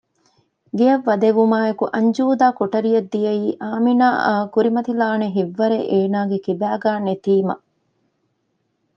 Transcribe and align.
ގެއަށް 0.77 1.03
ވަދެވުމާއެކު 1.07 1.85
އަންޖޫދާ 1.95 2.47
ކޮޓަރިއަށް 2.59 3.09
ދިއައީ 3.13 3.47
އާމިނާއާ 3.63 4.33
ކުރިމަތިލާނެ 4.53 5.27
ހިތްވަރެއް 5.35 5.87
އޭނާގެ 5.91 6.37
ކިބައިގައި 6.45 7.01
ނެތީމަ 7.05 7.55